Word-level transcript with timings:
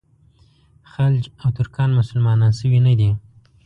خلج 0.91 1.23
او 1.41 1.49
ترکان 1.57 1.89
مسلمانان 1.99 2.51
شوي 2.59 2.79
نه 2.87 2.93
دي. 2.99 3.09